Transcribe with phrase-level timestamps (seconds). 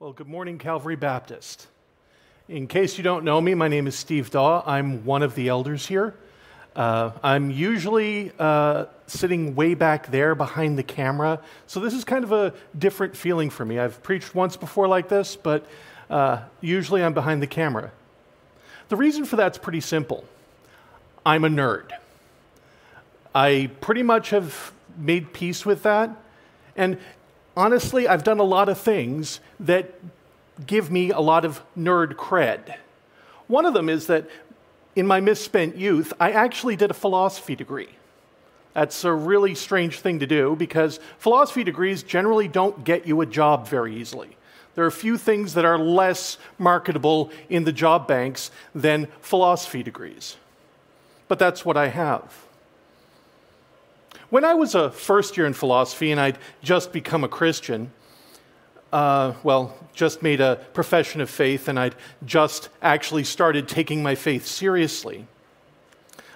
[0.00, 1.68] Well, good morning, Calvary Baptist.
[2.48, 4.64] In case you don't know me, my name is Steve Daw.
[4.66, 6.16] I'm one of the elders here.
[6.74, 12.24] Uh, I'm usually uh, sitting way back there behind the camera, so this is kind
[12.24, 13.78] of a different feeling for me.
[13.78, 15.64] I've preached once before like this, but
[16.10, 17.92] uh, usually I'm behind the camera.
[18.88, 20.24] The reason for that's pretty simple
[21.24, 21.92] I'm a nerd.
[23.32, 26.10] I pretty much have made peace with that.
[26.76, 26.98] And
[27.56, 29.94] honestly, I've done a lot of things that
[30.66, 32.76] give me a lot of nerd cred.
[33.46, 34.28] One of them is that
[34.96, 37.90] in my misspent youth, I actually did a philosophy degree.
[38.72, 43.26] That's a really strange thing to do because philosophy degrees generally don't get you a
[43.26, 44.36] job very easily.
[44.74, 49.84] There are a few things that are less marketable in the job banks than philosophy
[49.84, 50.36] degrees.
[51.28, 52.43] But that's what I have.
[54.30, 57.92] When I was a first year in philosophy and I'd just become a Christian,
[58.92, 64.14] uh, well, just made a profession of faith and I'd just actually started taking my
[64.14, 65.26] faith seriously.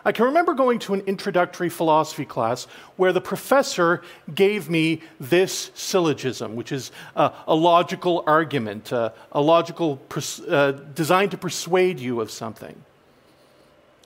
[0.05, 2.65] I can remember going to an introductory philosophy class
[2.97, 4.03] where the professor
[4.35, 10.73] gave me this syllogism, which is a, a logical argument, uh, a logical pers- uh,
[10.95, 12.83] designed to persuade you of something.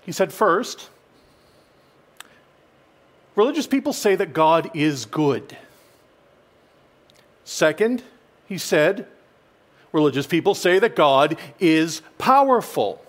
[0.04, 0.88] He said, first,
[3.34, 5.56] Religious people say that God is good.
[7.44, 8.02] Second,
[8.46, 9.06] he said,
[9.92, 13.02] religious people say that God is powerful.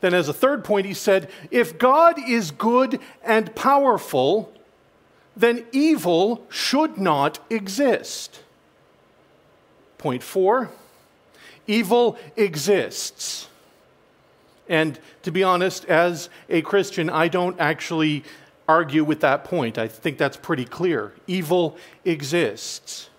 [0.00, 4.52] Then, as a third point, he said, if God is good and powerful,
[5.36, 8.42] then evil should not exist.
[9.98, 10.70] Point four,
[11.66, 13.48] evil exists.
[14.68, 18.24] And to be honest, as a Christian, I don't actually
[18.68, 19.78] argue with that point.
[19.78, 21.12] I think that's pretty clear.
[21.26, 23.10] Evil exists.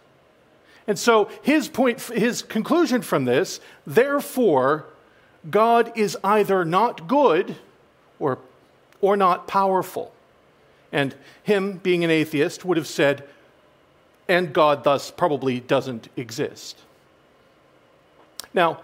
[0.87, 4.85] And so his point his conclusion from this, therefore
[5.49, 7.55] God is either not good
[8.19, 8.39] or
[9.01, 10.13] or not powerful.
[10.91, 11.13] And
[11.43, 13.27] him being an atheist would have said
[14.27, 16.77] and God thus probably doesn't exist.
[18.53, 18.81] Now,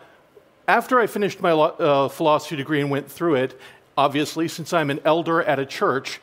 [0.67, 3.59] after I finished my uh, philosophy degree and went through it,
[3.97, 6.21] obviously, since I'm an elder at a church,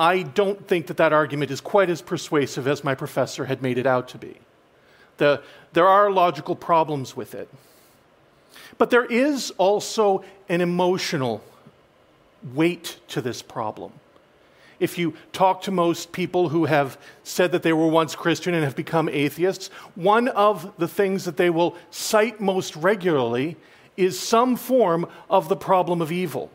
[0.00, 3.76] I don't think that that argument is quite as persuasive as my professor had made
[3.76, 4.34] it out to be.
[5.18, 5.42] The,
[5.74, 7.50] there are logical problems with it.
[8.78, 11.44] But there is also an emotional
[12.54, 13.92] weight to this problem.
[14.78, 18.64] If you talk to most people who have said that they were once Christian and
[18.64, 23.58] have become atheists, one of the things that they will cite most regularly
[23.98, 26.50] is some form of the problem of evil.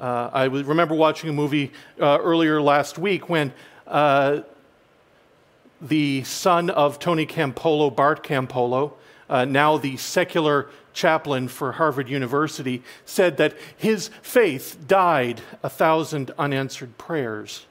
[0.00, 3.52] Uh, I remember watching a movie uh, earlier last week when
[3.86, 4.40] uh,
[5.82, 8.92] the son of Tony Campolo, Bart Campolo,
[9.28, 16.30] uh, now the secular chaplain for Harvard University, said that his faith died a thousand
[16.38, 17.66] unanswered prayers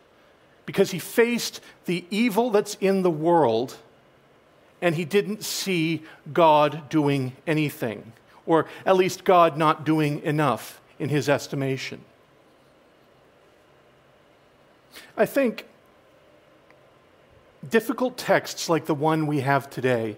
[0.67, 3.75] because he faced the evil that's in the world
[4.83, 8.13] and he didn't see God doing anything,
[8.45, 12.05] or at least God not doing enough in his estimation.
[15.17, 15.65] I think
[17.67, 20.17] difficult texts like the one we have today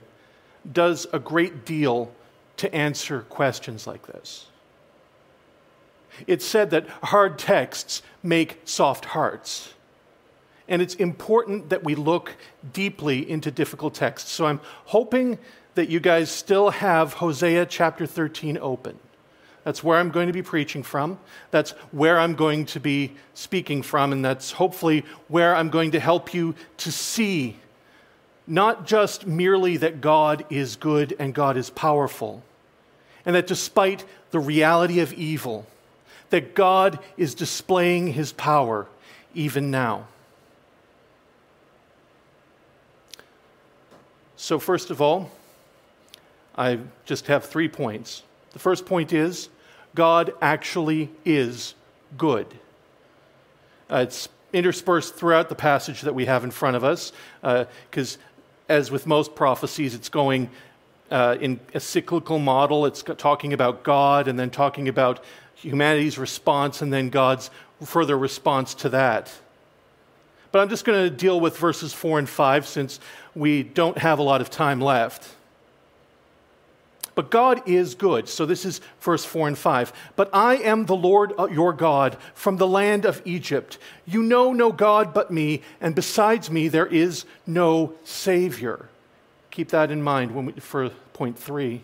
[0.72, 2.12] does a great deal
[2.58, 4.48] to answer questions like this.
[6.28, 9.74] It's said that hard texts make soft hearts.
[10.68, 12.36] And it's important that we look
[12.74, 14.32] deeply into difficult texts.
[14.32, 15.40] So I'm hoping
[15.76, 19.00] that you guys still have Hosea chapter 13 open.
[19.64, 21.20] That's where I'm going to be preaching from.
[21.52, 24.12] That's where I'm going to be speaking from.
[24.12, 27.58] And that's hopefully where I'm going to help you to see
[28.48, 32.44] not just merely that God is good and God is powerful,
[33.26, 35.66] and that despite the reality of evil,
[36.32, 38.88] that God is displaying his power
[39.34, 40.08] even now.
[44.36, 45.30] So, first of all,
[46.58, 48.24] I just have three points.
[48.54, 49.50] The first point is
[49.96, 51.76] God actually is
[52.18, 52.48] good.
[53.90, 57.12] Uh, it's interspersed throughout the passage that we have in front of us,
[57.42, 58.20] because uh,
[58.70, 60.50] as with most prophecies, it's going
[61.10, 62.86] uh, in a cyclical model.
[62.86, 65.24] It's talking about God and then talking about
[65.56, 67.52] humanity's response and then God's
[67.84, 69.32] further response to that.
[70.52, 73.00] But I'm just going to deal with verses 4 and 5 since
[73.36, 75.28] we don't have a lot of time left.
[77.22, 78.28] But God is good.
[78.28, 79.94] So this is verse 4 and 5.
[80.16, 83.78] But I am the Lord uh, your God from the land of Egypt.
[84.08, 88.90] You know no God but me, and besides me there is no Savior.
[89.52, 91.84] Keep that in mind we, for point three.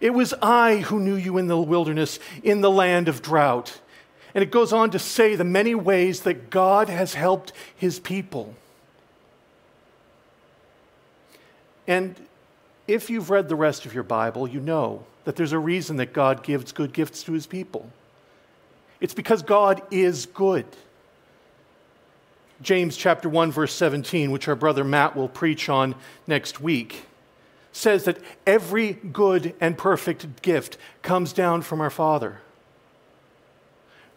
[0.00, 3.80] It was I who knew you in the wilderness, in the land of drought.
[4.34, 8.56] And it goes on to say the many ways that God has helped his people.
[11.86, 12.16] And
[12.90, 16.12] if you've read the rest of your Bible, you know that there's a reason that
[16.12, 17.90] God gives good gifts to his people.
[19.00, 20.66] It's because God is good.
[22.60, 25.94] James chapter 1 verse 17, which our brother Matt will preach on
[26.26, 27.06] next week,
[27.72, 32.40] says that every good and perfect gift comes down from our Father.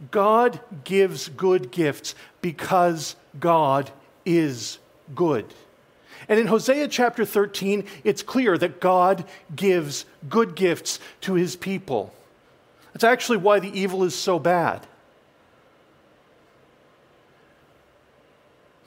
[0.09, 3.91] God gives good gifts because God
[4.25, 4.79] is
[5.13, 5.53] good.
[6.27, 9.25] And in Hosea chapter 13, it's clear that God
[9.55, 12.13] gives good gifts to his people.
[12.93, 14.85] That's actually why the evil is so bad.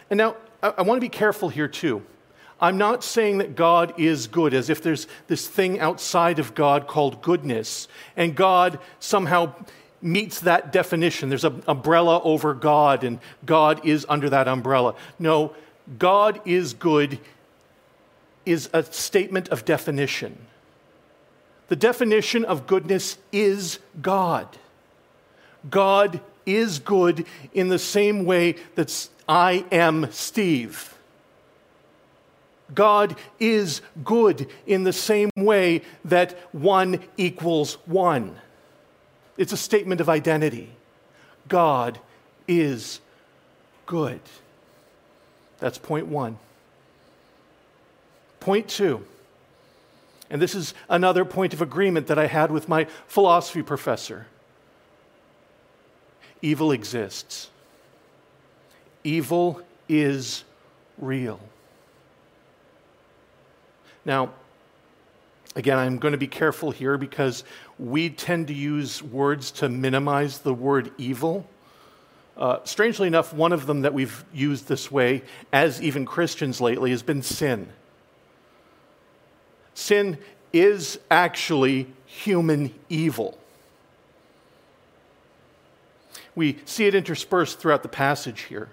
[0.09, 2.03] And now, I, I want to be careful here too.
[2.61, 6.87] I'm not saying that God is good as if there's this thing outside of God
[6.87, 7.87] called goodness,
[8.17, 9.55] and God somehow
[10.01, 11.29] meets that definition.
[11.29, 14.95] There's an umbrella over God, and God is under that umbrella.
[15.19, 15.55] No,
[15.99, 17.19] God is good
[18.45, 20.39] is a statement of definition.
[21.69, 24.57] The definition of goodness is God.
[25.69, 30.97] God is good in the same way that I am Steve.
[32.75, 38.37] God is good in the same way that one equals one.
[39.37, 40.71] It's a statement of identity.
[41.49, 41.99] God
[42.49, 43.01] is
[43.87, 44.21] good.
[45.59, 46.39] That's point one.
[48.41, 49.05] Point two,
[50.31, 54.27] and this is another point of agreement that I had with my philosophy professor
[56.43, 57.51] evil exists,
[59.03, 60.45] evil is
[60.99, 61.41] real.
[64.05, 64.31] Now,
[65.57, 67.43] again, I'm going to be careful here because
[67.79, 71.49] we tend to use words to minimize the word evil.
[72.37, 75.23] Uh, strangely enough, one of them that we've used this way,
[75.53, 77.69] as even Christians lately, has been sin.
[79.73, 80.19] Sin
[80.53, 83.39] is actually human evil.
[86.35, 88.69] We see it interspersed throughout the passage here.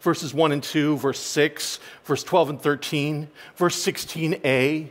[0.00, 4.90] Verses 1 and 2, verse 6, verse 12 and 13, verse 16a.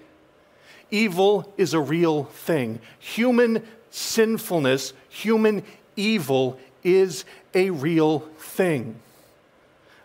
[0.90, 2.80] Evil is a real thing.
[3.00, 5.64] Human sinfulness, human
[5.96, 8.96] evil is a real thing.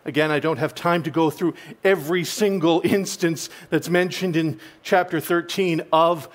[0.05, 1.53] Again, I don't have time to go through
[1.83, 6.27] every single instance that's mentioned in chapter 13 of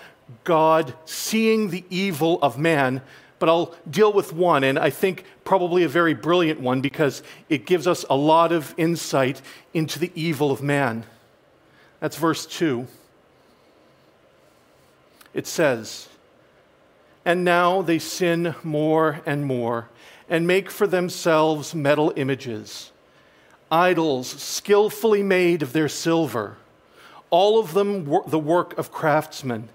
[0.45, 3.03] God seeing the evil of man,
[3.39, 7.67] but I'll deal with one, and I think probably a very brilliant one because it
[7.67, 9.43] gives us a lot of insight
[9.75, 11.05] into the evil of man.
[12.01, 12.87] That's verse 2
[15.35, 16.09] it says,
[17.25, 19.89] And now they sin more and more
[20.29, 22.93] and make for themselves metal images,
[23.71, 26.57] idols skillfully made of their silver,
[27.31, 29.69] all of them the work of craftsmen.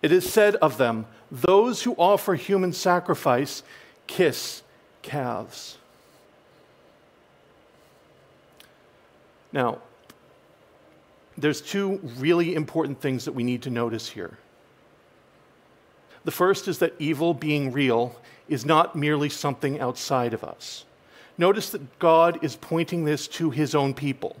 [0.00, 3.62] It is said of them, Those who offer human sacrifice
[4.06, 4.62] kiss
[5.02, 5.78] calves.
[9.52, 9.78] Now,
[11.36, 14.38] there's two really important things that we need to notice here.
[16.24, 18.16] The first is that evil, being real,
[18.52, 20.84] is not merely something outside of us.
[21.38, 24.36] Notice that God is pointing this to his own people.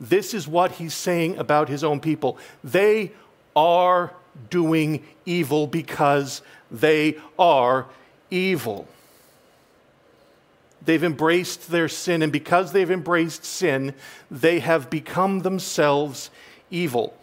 [0.00, 2.38] This is what he's saying about his own people.
[2.64, 3.12] They
[3.54, 4.12] are
[4.50, 7.86] doing evil because they are
[8.30, 8.88] evil.
[10.84, 13.94] They've embraced their sin, and because they've embraced sin,
[14.30, 16.30] they have become themselves
[16.70, 17.14] evil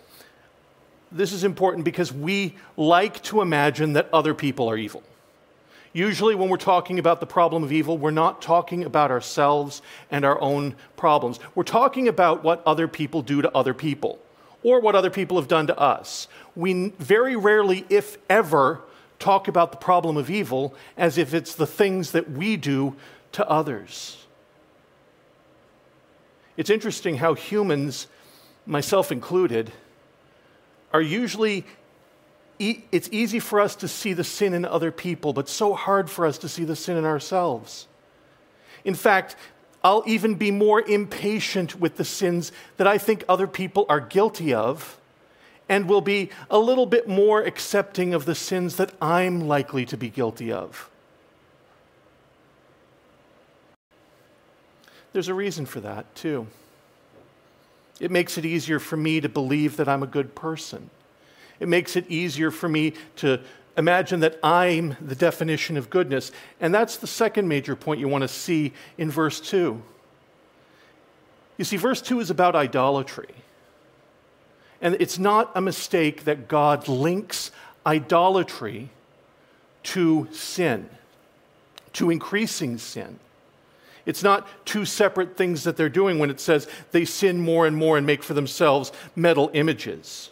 [1.12, 5.04] this is important because we like to imagine that other people are evil.
[5.92, 9.82] Usually, when we're talking about the problem of evil, we're not talking about ourselves
[10.12, 11.40] and our own problems.
[11.56, 14.20] We're talking about what other people do to other people
[14.62, 16.28] or what other people have done to us.
[16.56, 18.82] We very rarely, if ever,
[19.18, 22.96] talk about the problem of evil as if it's the things that we do
[23.32, 24.26] to others.
[26.56, 28.08] It's interesting how humans,
[28.66, 29.72] myself included,
[30.92, 31.66] are usually,
[32.60, 36.26] it's easy for us to see the sin in other people, but so hard for
[36.26, 37.88] us to see the sin in ourselves.
[38.84, 39.38] In fact,
[39.84, 44.54] I'll even be more impatient with the sins that I think other people are guilty
[44.54, 45.00] of,
[45.70, 49.96] and will be a little bit more accepting of the sins that I'm likely to
[49.96, 50.90] be guilty of.
[55.14, 56.48] There's a reason for that, too.
[58.00, 60.90] It makes it easier for me to believe that I'm a good person.
[61.60, 63.42] It makes it easier for me to
[63.78, 66.32] imagine that I'm the definition of goodness.
[66.60, 69.82] And that's the second major point you want to see in verse 2.
[71.58, 73.34] You see, verse 2 is about idolatry.
[74.82, 77.52] And it's not a mistake that God links
[77.86, 78.90] idolatry
[79.84, 80.90] to sin,
[81.94, 83.20] to increasing sin.
[84.06, 87.76] It's not two separate things that they're doing when it says they sin more and
[87.76, 90.32] more and make for themselves metal images.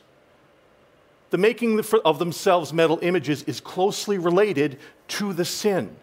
[1.30, 4.80] The making of themselves metal images is closely related
[5.10, 5.96] to the sin.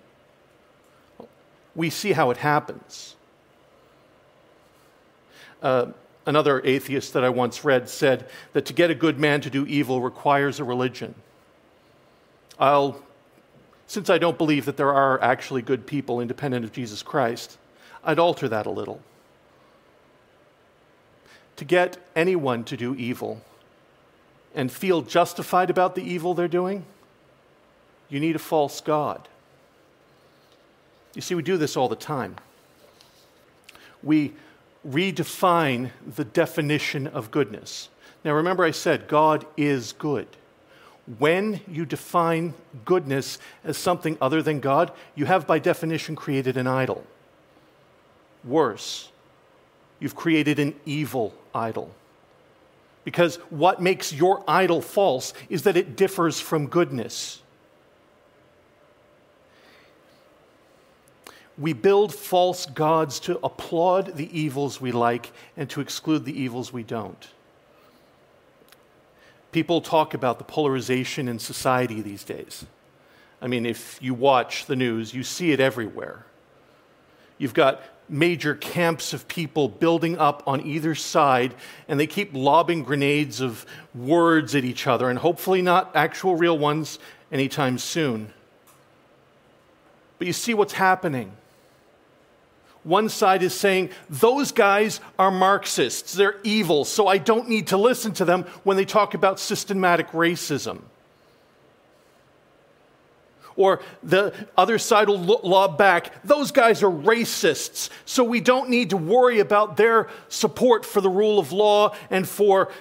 [1.75, 3.17] We see how it happens.
[5.63, 5.87] Uh,
[6.27, 9.67] another atheist that I once read said that to get a good man to do
[9.67, 11.15] evil requires a religion.
[12.59, 13.03] I'll,
[13.87, 17.57] since I don't believe that there are actually good people independent of Jesus Christ,
[18.05, 19.01] I'd alter that a little.
[21.57, 23.41] To get anyone to do evil
[24.55, 26.85] and feel justified about the evil they're doing,
[28.09, 29.29] you need a false God.
[31.15, 32.37] You see, we do this all the time.
[34.03, 34.33] We
[34.87, 37.89] redefine the definition of goodness.
[38.25, 40.27] Now, remember, I said God is good.
[41.19, 46.67] When you define goodness as something other than God, you have by definition created an
[46.67, 47.05] idol.
[48.43, 49.11] Worse,
[50.01, 51.91] you've created an evil idol.
[53.05, 57.43] Because what makes your idol false is that it differs from goodness.
[61.57, 66.73] We build false gods to applaud the evils we like and to exclude the evils
[66.73, 67.29] we don't.
[69.53, 72.67] People talk about the polarization in society these days.
[73.41, 76.27] I mean, if you watch the news, you see it everywhere.
[77.39, 81.55] You've got major camps of people building up on either side,
[81.89, 86.59] and they keep lobbing grenades of words at each other, and hopefully not actual real
[86.59, 86.99] ones
[87.33, 88.33] anytime soon.
[90.19, 91.33] But you see what's happening.
[92.83, 97.79] One side is saying, those guys are Marxists, they're evil, so I don't need to
[97.79, 100.83] listen to them when they talk about systematic racism.
[103.57, 108.91] Or the other side will lob back, those guys are racists, so we don't need
[108.91, 112.73] to worry about their support for the rule of law and for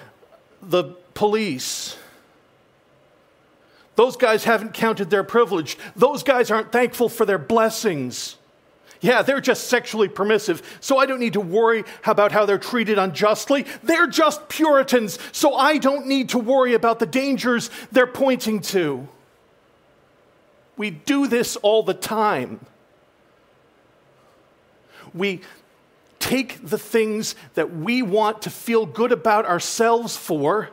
[0.61, 1.95] the police.
[3.95, 5.77] Those guys haven't counted their privilege.
[5.95, 8.37] Those guys aren't thankful for their blessings.
[9.01, 12.97] Yeah, they're just sexually permissive, so I don't need to worry about how they're treated
[12.97, 13.65] unjustly.
[13.83, 19.07] They're just Puritans, so I don't need to worry about the dangers they're pointing to.
[20.77, 22.59] We do this all the time.
[25.13, 25.41] We
[26.19, 30.69] take the things that we want to feel good about ourselves for,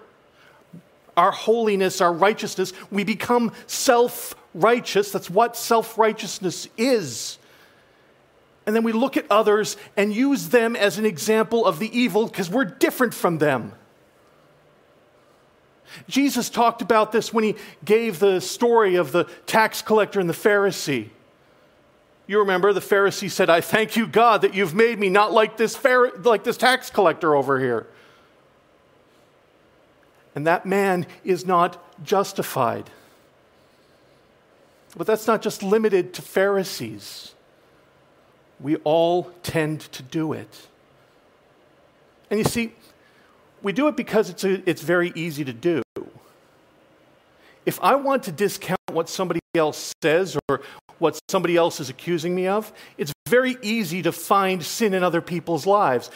[1.16, 5.10] our holiness, our righteousness, we become self righteous.
[5.10, 7.38] That's what self righteousness is
[8.70, 12.28] and then we look at others and use them as an example of the evil
[12.28, 13.72] because we're different from them.
[16.08, 20.34] Jesus talked about this when he gave the story of the tax collector and the
[20.34, 21.08] Pharisee.
[22.26, 25.56] You remember the Pharisee said, I thank you, God, that you've made me not like
[25.56, 27.88] this, like this tax collector over here.
[30.34, 32.88] And that man is not justified.
[34.96, 37.34] But that's not just limited to Pharisees.
[38.60, 40.68] We all tend to do it.
[42.30, 42.72] And you see,
[43.62, 45.82] we do it because it's, a, it's very easy to do.
[47.66, 50.62] If I want to discount what somebody else says or
[50.98, 55.20] what somebody else is accusing me of, it's very easy to find sin in other
[55.20, 56.10] people's lives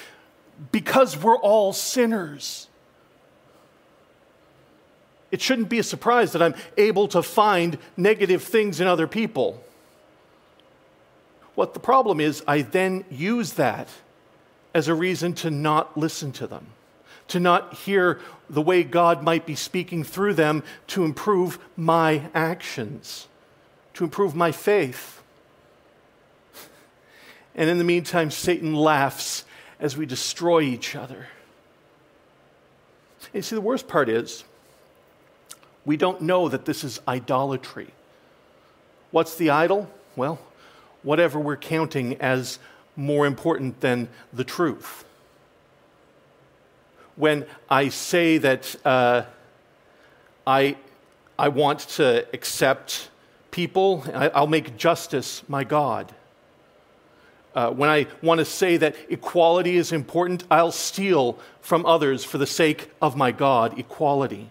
[0.73, 2.69] because we're all sinners.
[5.31, 9.63] It shouldn't be a surprise that I'm able to find negative things in other people.
[11.55, 13.89] What the problem is, I then use that
[14.75, 16.67] as a reason to not listen to them,
[17.29, 23.29] to not hear the way God might be speaking through them to improve my actions,
[23.95, 25.23] to improve my faith.
[27.55, 29.45] And in the meantime, Satan laughs
[29.81, 31.29] as we destroy each other.
[33.33, 34.45] You see, the worst part is,
[35.85, 37.89] we don't know that this is idolatry.
[39.11, 39.91] What's the idol?
[40.17, 40.39] Well,
[41.03, 42.59] whatever we're counting as
[42.97, 45.05] more important than the truth.
[47.17, 49.23] When I say that uh,
[50.47, 50.77] I,
[51.39, 53.09] I want to accept
[53.51, 56.13] people, I, I'll make justice my God.
[57.55, 62.37] Uh, when I want to say that equality is important, I'll steal from others for
[62.37, 64.51] the sake of my God, equality.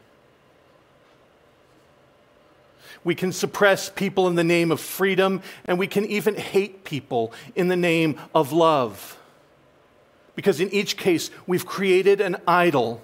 [3.03, 7.33] We can suppress people in the name of freedom, and we can even hate people
[7.55, 9.17] in the name of love.
[10.35, 13.01] Because in each case, we've created an idol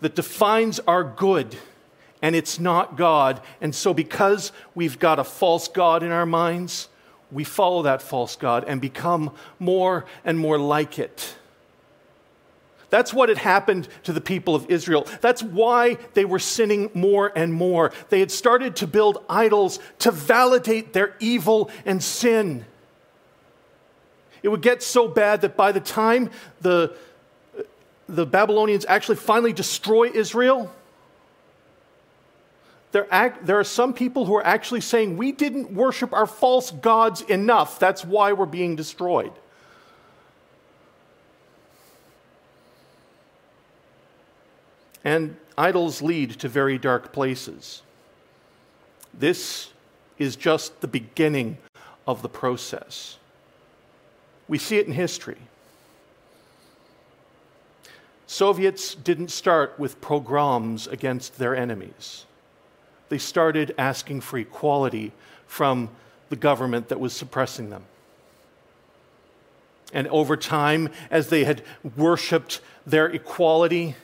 [0.00, 1.56] that defines our good,
[2.22, 3.40] and it's not God.
[3.60, 6.88] And so, because we've got a false God in our minds,
[7.30, 11.34] we follow that false God and become more and more like it.
[12.90, 15.06] That's what had happened to the people of Israel.
[15.20, 17.92] That's why they were sinning more and more.
[18.08, 22.64] They had started to build idols to validate their evil and sin.
[24.42, 26.30] It would get so bad that by the time
[26.60, 26.94] the,
[28.08, 30.72] the Babylonians actually finally destroy Israel,
[32.92, 36.70] there, act, there are some people who are actually saying, We didn't worship our false
[36.70, 37.78] gods enough.
[37.78, 39.32] That's why we're being destroyed.
[45.04, 47.82] And idols lead to very dark places.
[49.12, 49.70] This
[50.18, 51.58] is just the beginning
[52.06, 53.17] of the process.
[54.48, 55.38] We see it in history.
[58.26, 62.24] Soviets didn't start with pogroms against their enemies
[63.08, 65.12] they started asking for equality
[65.46, 65.90] from
[66.28, 67.84] the government that was suppressing them.
[69.92, 71.62] And over time, as they had
[71.96, 73.96] worshiped their equality,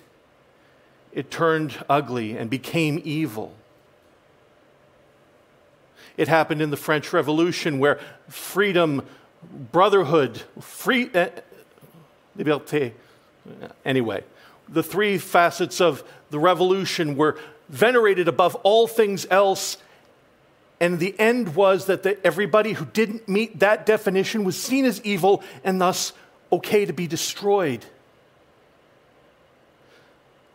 [1.13, 3.55] it turned ugly and became evil.
[6.17, 9.05] It happened in the French Revolution where freedom,
[9.73, 11.29] brotherhood, free, uh,
[12.37, 12.93] liberté,
[13.85, 14.25] anyway,
[14.69, 19.79] the three facets of the revolution were venerated above all things else.
[20.81, 25.01] And the end was that the, everybody who didn't meet that definition was seen as
[25.03, 26.13] evil and thus
[26.53, 27.85] okay to be destroyed.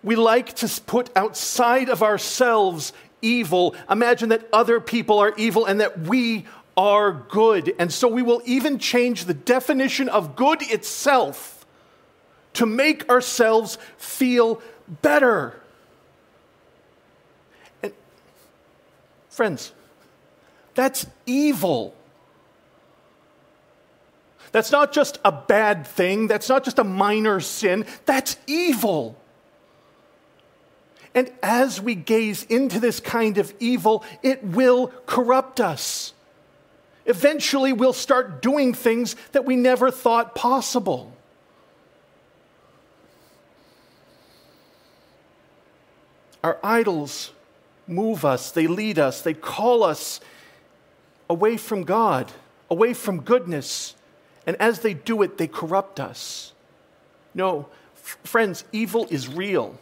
[0.03, 5.81] We like to put outside of ourselves evil, imagine that other people are evil and
[5.81, 6.45] that we
[6.79, 7.75] are good.
[7.77, 11.65] And so we will even change the definition of good itself
[12.53, 14.61] to make ourselves feel
[15.01, 15.59] better.
[19.29, 19.73] Friends,
[20.73, 21.93] that's evil.
[24.53, 26.27] That's not just a bad thing.
[26.27, 27.85] That's not just a minor sin.
[28.05, 29.17] That's evil.
[31.13, 36.13] And as we gaze into this kind of evil, it will corrupt us.
[37.09, 41.11] Eventually, we'll start doing things that we never thought possible.
[46.43, 47.31] Our idols
[47.87, 50.21] move us, they lead us, they call us
[51.27, 52.31] away from God,
[52.69, 53.95] away from goodness.
[54.45, 56.53] And as they do it, they corrupt us.
[57.33, 59.79] No, f- friends, evil is real.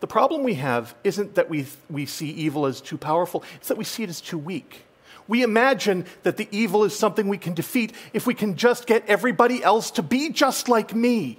[0.00, 3.76] The problem we have isn't that we, we see evil as too powerful, it's that
[3.78, 4.84] we see it as too weak.
[5.26, 9.04] We imagine that the evil is something we can defeat if we can just get
[9.06, 11.38] everybody else to be just like me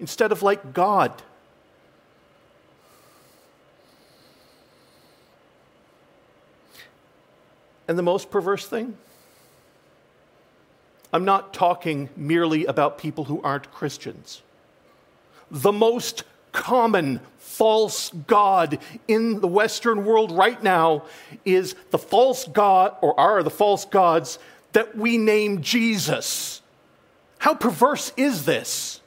[0.00, 1.22] instead of like God.
[7.86, 8.96] And the most perverse thing?
[11.12, 14.42] I'm not talking merely about people who aren't Christians.
[15.50, 21.04] The most common false God in the Western world right now
[21.44, 24.38] is the false God, or are the false gods
[24.72, 26.62] that we name Jesus.
[27.38, 29.00] How perverse is this?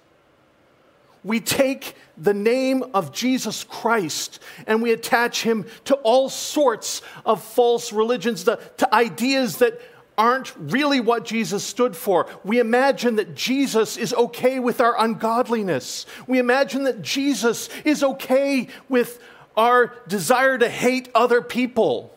[1.23, 7.41] We take the name of Jesus Christ and we attach him to all sorts of
[7.41, 9.79] false religions, to, to ideas that
[10.17, 12.27] aren't really what Jesus stood for.
[12.43, 16.05] We imagine that Jesus is okay with our ungodliness.
[16.27, 19.19] We imagine that Jesus is okay with
[19.57, 22.15] our desire to hate other people.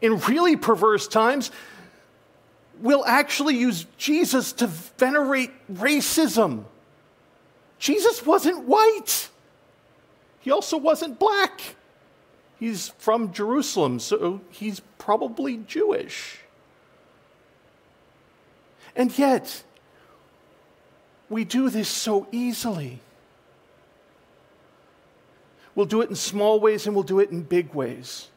[0.00, 1.50] In really perverse times,
[2.80, 6.64] we'll actually use Jesus to venerate racism
[7.78, 9.28] Jesus wasn't white.
[10.40, 11.76] He also wasn't black.
[12.58, 16.40] He's from Jerusalem, so he's probably Jewish.
[18.96, 19.62] And yet,
[21.28, 23.00] we do this so easily.
[25.74, 28.28] We'll do it in small ways and we'll do it in big ways.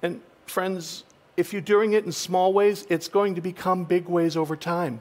[0.00, 1.02] And friends,
[1.36, 5.00] if you're doing it in small ways, it's going to become big ways over time.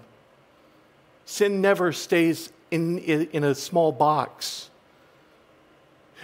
[1.26, 4.72] Sin never stays in, in a small box.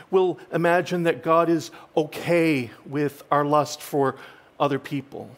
[0.10, 4.16] We'll imagine that God is okay with our lust for
[4.60, 5.30] other people.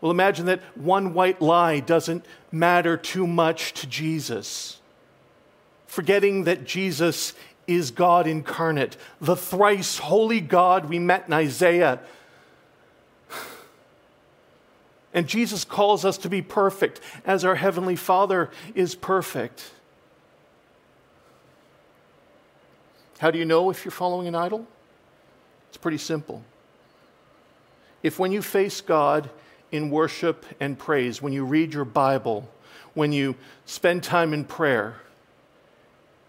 [0.00, 4.80] Well, imagine that one white lie doesn't matter too much to Jesus.
[5.86, 7.34] Forgetting that Jesus
[7.66, 12.00] is God incarnate, the thrice holy God we met in Isaiah.
[15.14, 19.72] And Jesus calls us to be perfect as our Heavenly Father is perfect.
[23.18, 24.66] How do you know if you're following an idol?
[25.68, 26.44] It's pretty simple.
[28.02, 29.30] If when you face God
[29.70, 32.48] in worship and praise, when you read your Bible,
[32.94, 34.96] when you spend time in prayer,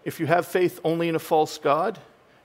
[0.04, 1.98] if you have faith only in a false God,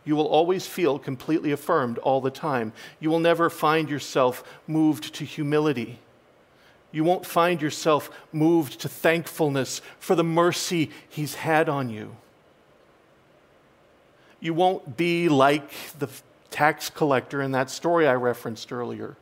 [0.03, 2.73] you will always feel completely affirmed all the time.
[2.99, 5.99] You will never find yourself moved to humility.
[6.91, 12.15] You won't find yourself moved to thankfulness for the mercy He's had on you.
[14.39, 16.07] You won't be like the
[16.51, 19.17] tax collector in that story I referenced earlier.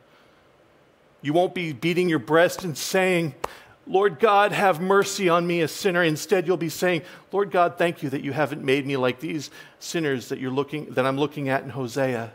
[1.24, 3.34] You won't be beating your breast and saying,
[3.86, 6.02] Lord God, have mercy on me, a sinner.
[6.02, 7.00] Instead, you'll be saying,
[7.32, 10.84] Lord God, thank you that you haven't made me like these sinners that, you're looking,
[10.90, 12.30] that I'm looking at in Hosea.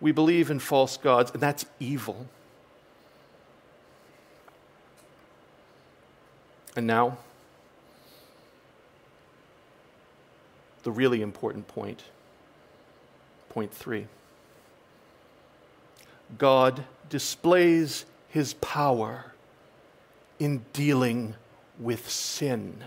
[0.00, 2.28] We believe in false gods, and that's evil.
[6.76, 7.18] And now,
[10.84, 12.04] the really important point.
[13.48, 14.06] Point three
[16.38, 19.32] God displays his power
[20.38, 21.34] in dealing
[21.78, 22.84] with sin.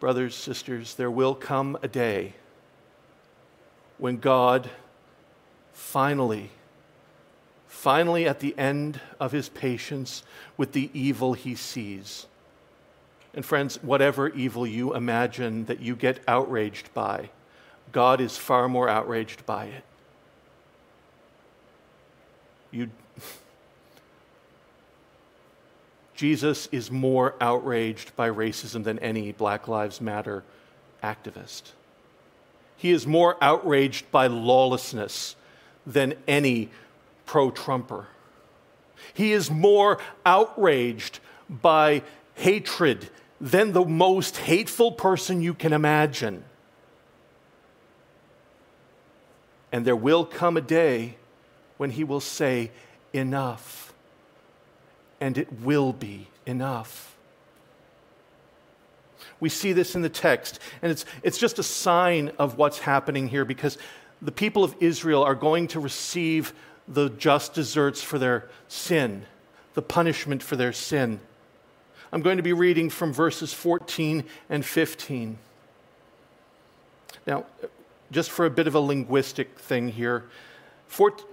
[0.00, 2.34] Brothers, sisters, there will come a day
[3.98, 4.70] when God
[5.72, 6.50] finally,
[7.66, 10.22] finally at the end of his patience
[10.56, 12.26] with the evil he sees,
[13.34, 17.30] and friends, whatever evil you imagine that you get outraged by,
[17.92, 19.84] God is far more outraged by it.
[22.70, 22.90] You,
[26.14, 30.44] Jesus is more outraged by racism than any Black Lives Matter
[31.02, 31.72] activist.
[32.76, 35.36] He is more outraged by lawlessness
[35.86, 36.70] than any
[37.24, 38.06] pro Trumper.
[39.14, 42.02] He is more outraged by
[42.34, 43.08] hatred
[43.40, 46.44] than the most hateful person you can imagine.
[49.70, 51.16] And there will come a day
[51.76, 52.70] when he will say,
[53.12, 53.92] Enough.
[55.20, 57.16] And it will be enough.
[59.40, 63.28] We see this in the text, and it's, it's just a sign of what's happening
[63.28, 63.78] here because
[64.20, 66.52] the people of Israel are going to receive
[66.88, 69.24] the just deserts for their sin,
[69.74, 71.20] the punishment for their sin.
[72.12, 75.38] I'm going to be reading from verses 14 and 15.
[77.26, 77.44] Now,
[78.10, 80.24] just for a bit of a linguistic thing here,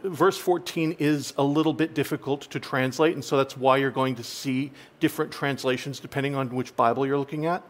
[0.04, 4.16] verse 14 is a little bit difficult to translate, and so that's why you're going
[4.16, 7.64] to see different translations depending on which Bible you're looking at.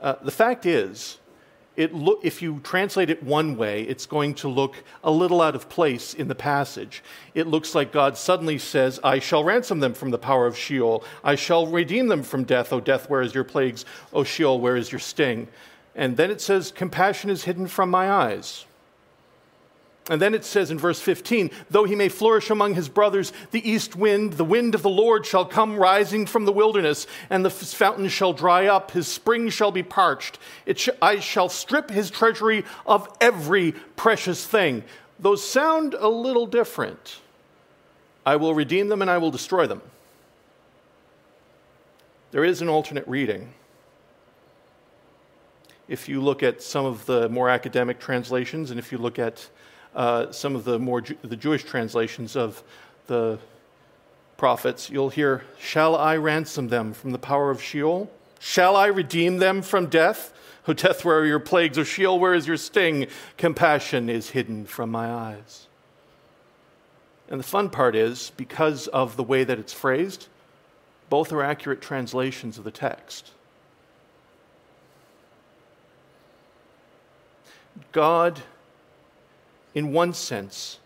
[0.00, 1.18] Uh, the fact is,
[1.76, 6.14] if you translate it one way, it's going to look a little out of place
[6.14, 7.02] in the passage.
[7.34, 11.02] It looks like God suddenly says, I shall ransom them from the power of Sheol.
[11.24, 12.72] I shall redeem them from death.
[12.72, 13.84] O death, where is your plagues?
[14.12, 15.48] O Sheol, where is your sting?
[15.94, 18.64] And then it says, Compassion is hidden from my eyes.
[20.10, 23.68] And then it says in verse 15, though he may flourish among his brothers, the
[23.68, 27.48] east wind, the wind of the Lord shall come rising from the wilderness, and the
[27.48, 30.38] fountain shall dry up, his spring shall be parched.
[30.76, 34.84] Sh- I shall strip his treasury of every precious thing.
[35.18, 37.20] Those sound a little different.
[38.26, 39.80] I will redeem them and I will destroy them.
[42.30, 43.54] There is an alternate reading.
[45.88, 49.48] If you look at some of the more academic translations, and if you look at
[49.94, 52.62] uh, some of the more Ju- the Jewish translations of
[53.06, 53.38] the
[54.36, 58.10] prophets, you'll hear, Shall I ransom them from the power of Sheol?
[58.38, 60.32] Shall I redeem them from death?
[60.66, 61.78] O death, where are your plagues?
[61.78, 63.06] O Sheol, where is your sting?
[63.36, 65.66] Compassion is hidden from my eyes.
[67.28, 70.28] And the fun part is, because of the way that it's phrased,
[71.10, 73.30] both are accurate translations of the text.
[77.92, 78.42] God
[79.74, 80.78] in one sense,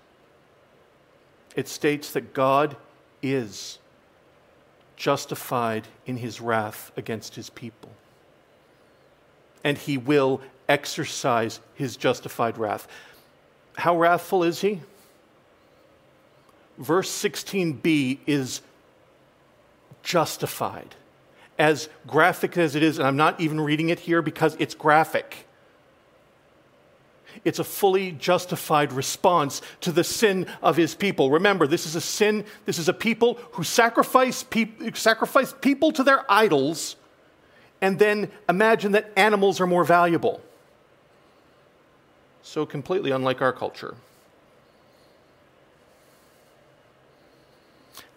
[1.55, 2.77] it states that God
[3.23, 3.79] is
[4.97, 7.91] justified in his wrath against his people.
[9.63, 12.89] And he will exercise his justified wrath.
[13.77, 14.81] How wrathful is he?
[16.79, 18.63] Verse 16b is
[20.03, 20.95] justified.
[21.59, 25.48] As graphic as it is, and I'm not even reading it here because it's graphic.
[27.45, 31.31] It's a fully justified response to the sin of his people.
[31.31, 36.03] Remember, this is a sin, this is a people who sacrifice, pe- sacrifice people to
[36.03, 36.97] their idols
[37.81, 40.41] and then imagine that animals are more valuable.
[42.43, 43.95] So completely unlike our culture.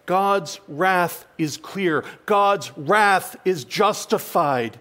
[0.06, 2.04] God's wrath is clear.
[2.26, 4.78] God's wrath is justified.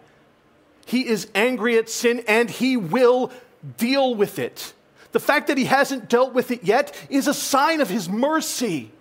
[0.86, 3.32] He is angry at sin and he will
[3.78, 4.74] deal with it.
[5.12, 8.92] The fact that he hasn't dealt with it yet is a sign of his mercy.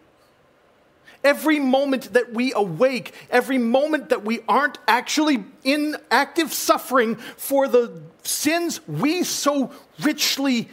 [1.22, 7.68] Every moment that we awake, every moment that we aren't actually in active suffering for
[7.68, 9.70] the sins we so
[10.02, 10.68] richly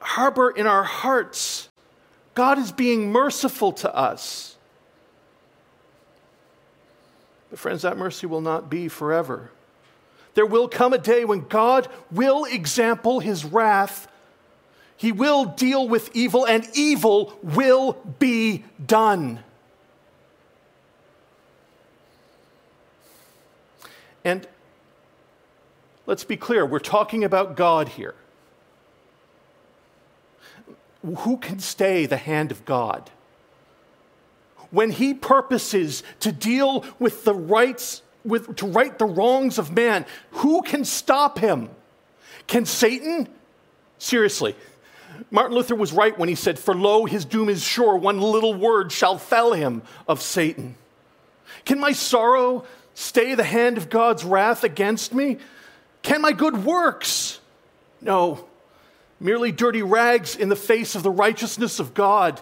[0.00, 1.68] harbor in our hearts,
[2.34, 4.56] God is being merciful to us.
[7.50, 9.50] But, friends, that mercy will not be forever.
[10.34, 14.08] There will come a day when God will example his wrath.
[14.96, 19.40] He will deal with evil, and evil will be done.
[24.24, 24.46] And
[26.06, 28.14] let's be clear, we're talking about God here.
[31.04, 33.10] Who can stay the hand of God?
[34.70, 40.06] When he purposes to deal with the rights with, to right the wrongs of man.
[40.32, 41.70] Who can stop him?
[42.46, 43.28] Can Satan?
[43.98, 44.56] Seriously.
[45.30, 48.54] Martin Luther was right when he said, For lo, his doom is sure, one little
[48.54, 50.76] word shall fell him of Satan.
[51.64, 55.38] Can my sorrow stay the hand of God's wrath against me?
[56.02, 57.40] Can my good works?
[58.00, 58.46] No,
[59.20, 62.40] merely dirty rags in the face of the righteousness of God.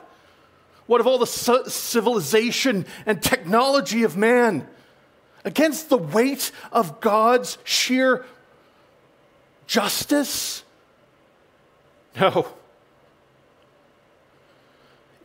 [0.86, 4.66] What of all the civilization and technology of man?
[5.44, 8.24] Against the weight of God's sheer
[9.66, 10.64] justice?
[12.20, 12.46] No.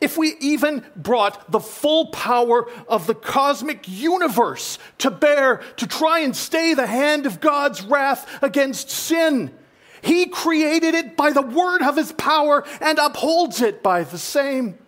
[0.00, 6.20] If we even brought the full power of the cosmic universe to bear to try
[6.20, 9.52] and stay the hand of God's wrath against sin,
[10.00, 14.78] He created it by the word of His power and upholds it by the same.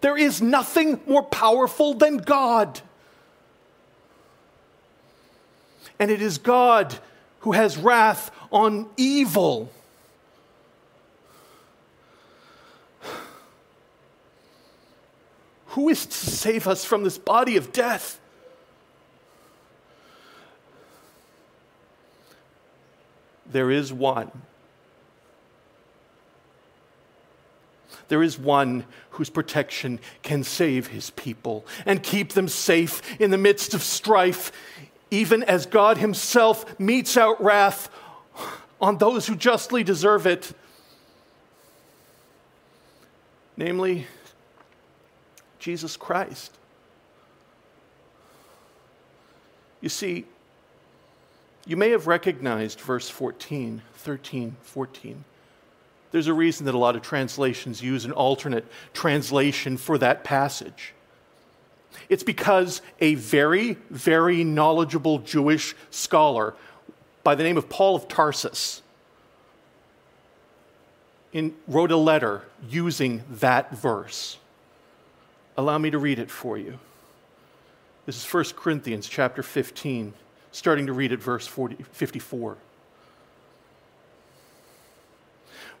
[0.00, 2.80] There is nothing more powerful than God.
[5.98, 6.98] And it is God
[7.40, 9.70] who has wrath on evil.
[15.68, 18.18] Who is to save us from this body of death?
[23.44, 24.30] There is one.
[28.08, 33.38] There is one whose protection can save his people and keep them safe in the
[33.38, 34.52] midst of strife,
[35.10, 37.88] even as God Himself metes out wrath
[38.80, 40.52] on those who justly deserve it.
[43.56, 44.06] Namely,
[45.58, 46.52] Jesus Christ.
[49.80, 50.24] You see,
[51.66, 55.24] you may have recognized verse 14, 13, 14.
[56.12, 60.92] There's a reason that a lot of translations use an alternate translation for that passage.
[62.08, 66.54] It's because a very, very knowledgeable Jewish scholar
[67.22, 68.82] by the name of Paul of Tarsus
[71.32, 74.38] in, wrote a letter using that verse.
[75.56, 76.78] Allow me to read it for you.
[78.06, 80.14] This is 1 Corinthians chapter 15,
[80.52, 82.56] starting to read at verse 40, 54.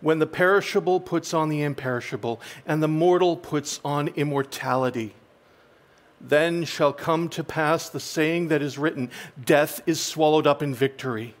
[0.00, 5.14] When the perishable puts on the imperishable, and the mortal puts on immortality,
[6.20, 9.10] then shall come to pass the saying that is written
[9.42, 11.34] Death is swallowed up in victory.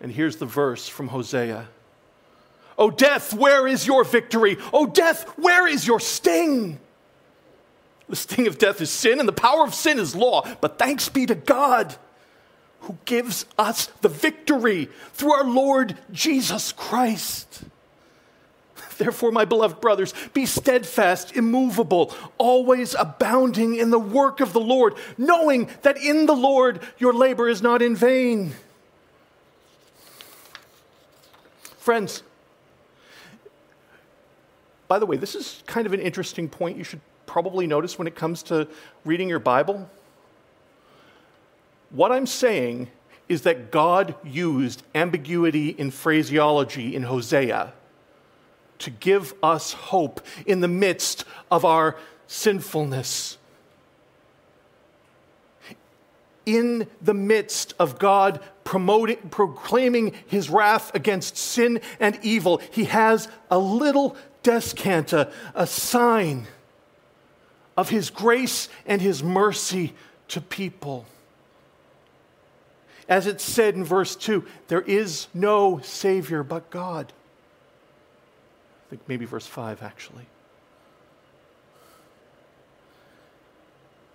[0.00, 1.68] And here's the verse from Hosea
[2.78, 4.56] O death, where is your victory?
[4.72, 6.78] O death, where is your sting?
[8.08, 10.46] The sting of death is sin, and the power of sin is law.
[10.60, 11.96] But thanks be to God
[12.82, 17.64] who gives us the victory through our Lord Jesus Christ.
[18.98, 24.94] Therefore, my beloved brothers, be steadfast, immovable, always abounding in the work of the Lord,
[25.16, 28.54] knowing that in the Lord your labor is not in vain.
[31.78, 32.24] Friends,
[34.88, 38.08] by the way, this is kind of an interesting point you should probably notice when
[38.08, 38.66] it comes to
[39.04, 39.88] reading your Bible.
[41.90, 42.88] What I'm saying
[43.28, 47.72] is that God used ambiguity in phraseology in Hosea
[48.80, 53.38] to give us hope in the midst of our sinfulness.
[56.48, 63.28] in the midst of God promoting, proclaiming his wrath against sin and evil, he has
[63.50, 66.46] a little descant, a sign
[67.76, 69.92] of his grace and his mercy
[70.28, 71.04] to people.
[73.06, 77.12] As it said in verse 2, there is no Savior but God.
[78.88, 80.24] I think maybe verse 5 actually.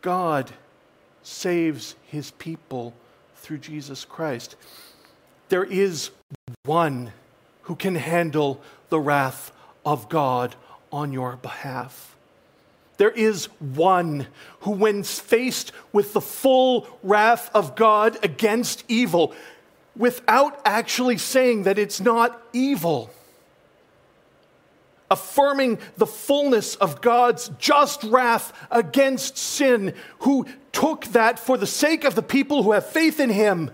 [0.01, 0.51] God
[1.21, 2.95] saves his people
[3.35, 4.55] through Jesus Christ.
[5.49, 6.09] There is
[6.65, 7.13] one
[7.63, 8.59] who can handle
[8.89, 9.51] the wrath
[9.85, 10.55] of God
[10.91, 12.15] on your behalf.
[12.97, 14.27] There is one
[14.61, 19.33] who, when faced with the full wrath of God against evil,
[19.95, 23.11] without actually saying that it's not evil,
[25.13, 32.03] affirming the fullness of God's just wrath against sin, who took that for the sake
[32.03, 33.71] of the people who have faith in him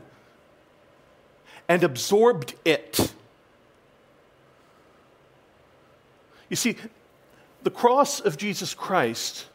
[1.68, 3.14] and absorbed it.
[6.50, 6.76] You see,
[7.64, 9.46] the cross of Jesus Christ,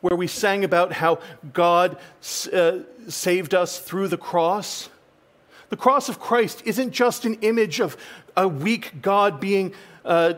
[0.00, 1.20] where we sang about how
[1.52, 1.98] God
[2.52, 4.88] uh, saved us through the cross,
[5.68, 7.96] the cross of Christ isn't just an image of
[8.36, 9.72] a weak God being
[10.04, 10.34] uh,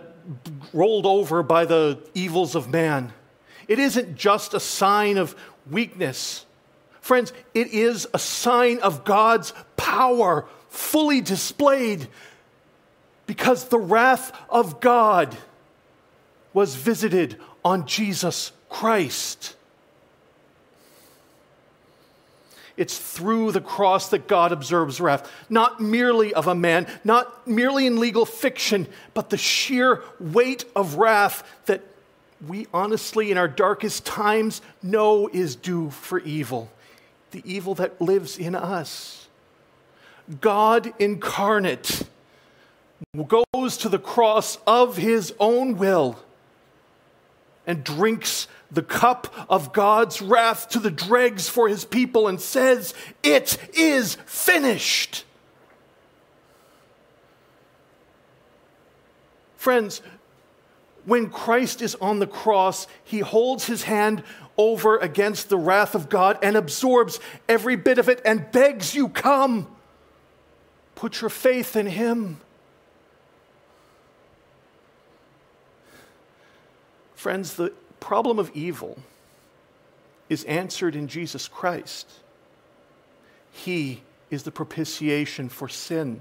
[0.73, 3.13] rolled over by the evils of man.
[3.69, 5.35] It isn't just a sign of
[5.71, 6.47] weakness.
[7.01, 12.09] Friends, it is a sign of God's power fully displayed
[13.27, 15.37] because the wrath of God
[16.53, 19.57] was visited on Jesus Christ.
[22.77, 27.87] It's through the cross that God observes wrath, not merely of a man, not merely
[27.87, 31.83] in legal fiction, but the sheer weight of wrath that
[32.47, 36.71] we honestly, in our darkest times, know is due for evil,
[37.31, 39.29] the evil that lives in us.
[40.41, 42.03] God incarnate
[43.29, 46.19] goes to the cross of his own will
[47.67, 52.95] and drinks the cup of God's wrath to the dregs for his people and says,
[53.23, 55.25] It is finished.
[59.57, 60.01] Friends,
[61.05, 64.25] when Christ is on the cross, he holds his hand
[64.57, 69.09] over against the wrath of God and absorbs every bit of it and begs you,
[69.09, 69.69] Come,
[70.95, 72.41] put your faith in him.
[77.15, 78.99] Friends, the problem of evil
[80.29, 82.11] is answered in Jesus Christ.
[83.53, 86.21] He is the propitiation for sin.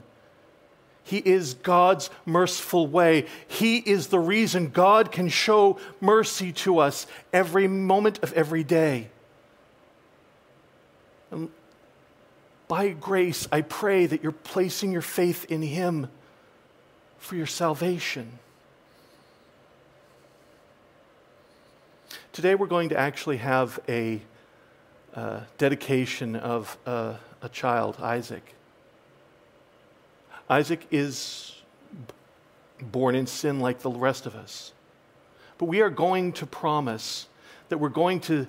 [1.04, 3.26] He is God's merciful way.
[3.48, 9.10] He is the reason God can show mercy to us every moment of every day.
[11.32, 11.50] And
[12.68, 16.10] by grace, I pray that you're placing your faith in Him
[17.18, 18.38] for your salvation.
[22.42, 24.20] Today we're going to actually have a
[25.14, 28.56] uh, dedication of uh, a child, Isaac.
[30.50, 31.62] Isaac is
[32.82, 34.74] born in sin like the rest of us.
[35.60, 37.28] But we are going to promise
[37.70, 38.48] that we're going to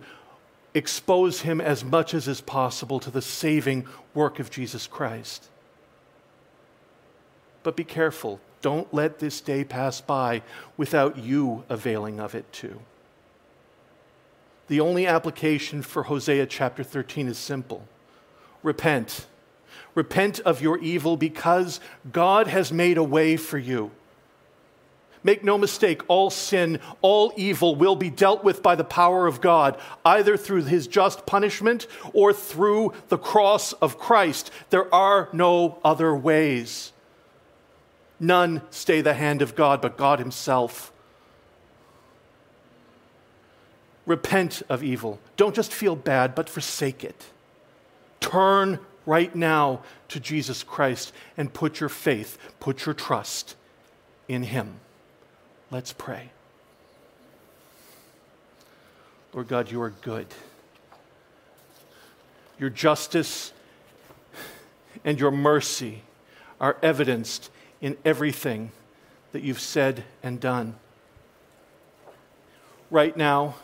[0.73, 5.51] expose him as much as is possible to the saving work of Jesus Christ.
[7.63, 8.41] But be careful.
[8.63, 10.41] Don't let this day pass by
[10.79, 12.81] without you availing of it too.
[14.69, 17.87] The only application for Hosea chapter 13 is simple
[18.63, 19.27] repent.
[19.95, 23.91] Repent of your evil because God has made a way for you.
[25.25, 29.41] Make no mistake, all sin, all evil will be dealt with by the power of
[29.41, 34.51] God, either through his just punishment or through the cross of Christ.
[34.71, 36.93] There are no other ways.
[38.19, 40.92] None stay the hand of God but God himself.
[44.07, 45.21] Repent of evil.
[45.37, 47.27] Don't just feel bad, but forsake it.
[48.21, 53.57] Turn right now to Jesus Christ and put your faith, put your trust
[54.29, 54.75] in Him.
[55.71, 56.31] Let's pray.
[59.33, 60.27] Lord God, you are good.
[62.59, 63.53] Your justice
[65.05, 66.03] and your mercy
[66.61, 67.51] are evidenced
[67.81, 68.71] in everything
[69.33, 70.77] that you've said and done.
[72.91, 73.57] Right now,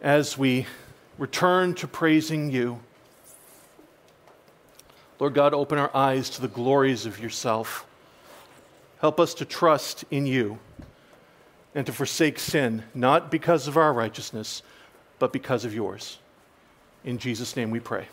[0.00, 0.66] as we
[1.18, 2.80] return to praising you.
[5.18, 7.86] Lord God, open our eyes to the glories of yourself.
[9.00, 10.58] Help us to trust in you
[11.74, 14.62] and to forsake sin, not because of our righteousness,
[15.18, 16.18] but because of yours.
[17.04, 18.08] In Jesus' name we pray.